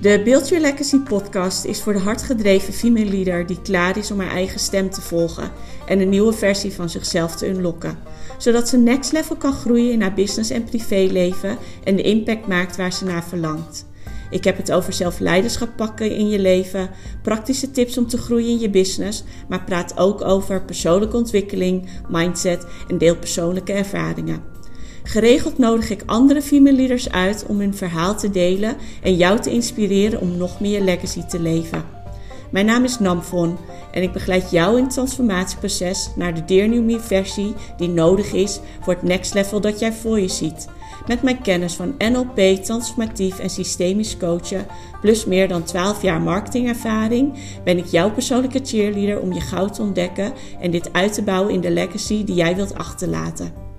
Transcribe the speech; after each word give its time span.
De 0.00 0.22
Build 0.24 0.48
Your 0.48 0.64
Legacy 0.64 0.98
podcast 0.98 1.64
is 1.64 1.82
voor 1.82 1.92
de 1.92 1.98
hardgedreven 1.98 2.72
female 2.72 3.10
leader 3.10 3.46
die 3.46 3.62
klaar 3.62 3.96
is 3.96 4.10
om 4.10 4.20
haar 4.20 4.30
eigen 4.30 4.60
stem 4.60 4.90
te 4.90 5.00
volgen 5.00 5.50
en 5.86 6.00
een 6.00 6.08
nieuwe 6.08 6.32
versie 6.32 6.72
van 6.72 6.90
zichzelf 6.90 7.36
te 7.36 7.48
unlocken. 7.48 7.98
Zodat 8.38 8.68
ze 8.68 8.76
next 8.76 9.12
level 9.12 9.36
kan 9.36 9.52
groeien 9.52 9.92
in 9.92 10.00
haar 10.00 10.14
business 10.14 10.50
en 10.50 10.64
privéleven 10.64 11.58
en 11.84 11.96
de 11.96 12.02
impact 12.02 12.46
maakt 12.46 12.76
waar 12.76 12.92
ze 12.92 13.04
naar 13.04 13.24
verlangt. 13.24 13.86
Ik 14.30 14.44
heb 14.44 14.56
het 14.56 14.72
over 14.72 14.92
zelf 14.92 15.18
leiderschap 15.18 15.76
pakken 15.76 16.10
in 16.10 16.28
je 16.28 16.38
leven, 16.38 16.90
praktische 17.22 17.70
tips 17.70 17.98
om 17.98 18.06
te 18.06 18.18
groeien 18.18 18.48
in 18.48 18.60
je 18.60 18.70
business, 18.70 19.24
maar 19.48 19.64
praat 19.64 19.98
ook 19.98 20.24
over 20.24 20.62
persoonlijke 20.62 21.16
ontwikkeling, 21.16 21.88
mindset 22.08 22.66
en 22.88 22.98
deel 22.98 23.16
persoonlijke 23.16 23.72
ervaringen. 23.72 24.59
Geregeld 25.02 25.58
nodig 25.58 25.90
ik 25.90 26.02
andere 26.06 26.42
female 26.42 26.76
leaders 26.76 27.10
uit 27.10 27.44
om 27.48 27.60
hun 27.60 27.74
verhaal 27.74 28.16
te 28.16 28.30
delen 28.30 28.76
en 29.02 29.16
jou 29.16 29.40
te 29.40 29.50
inspireren 29.50 30.20
om 30.20 30.36
nog 30.36 30.60
meer 30.60 30.80
legacy 30.80 31.22
te 31.22 31.40
leven. 31.40 31.84
Mijn 32.50 32.66
naam 32.66 32.84
is 32.84 32.98
Namfon 32.98 33.56
en 33.92 34.02
ik 34.02 34.12
begeleid 34.12 34.50
jou 34.50 34.76
in 34.76 34.82
het 34.82 34.92
transformatieproces 34.92 36.10
naar 36.16 36.34
de 36.34 36.44
Dear 36.44 37.00
versie 37.00 37.54
die 37.76 37.88
nodig 37.88 38.32
is 38.32 38.60
voor 38.80 38.92
het 38.92 39.02
next 39.02 39.34
level 39.34 39.60
dat 39.60 39.78
jij 39.78 39.92
voor 39.92 40.20
je 40.20 40.28
ziet. 40.28 40.68
Met 41.06 41.22
mijn 41.22 41.42
kennis 41.42 41.74
van 41.74 41.94
NLP, 41.98 42.64
transformatief 42.64 43.38
en 43.38 43.50
systemisch 43.50 44.16
coachen, 44.16 44.66
plus 45.00 45.24
meer 45.24 45.48
dan 45.48 45.62
12 45.62 46.02
jaar 46.02 46.20
marketingervaring, 46.20 47.38
ben 47.64 47.78
ik 47.78 47.86
jouw 47.86 48.10
persoonlijke 48.10 48.60
cheerleader 48.64 49.20
om 49.20 49.32
je 49.32 49.40
goud 49.40 49.74
te 49.74 49.82
ontdekken 49.82 50.32
en 50.60 50.70
dit 50.70 50.92
uit 50.92 51.12
te 51.12 51.22
bouwen 51.22 51.54
in 51.54 51.60
de 51.60 51.70
legacy 51.70 52.24
die 52.24 52.34
jij 52.34 52.56
wilt 52.56 52.74
achterlaten. 52.74 53.69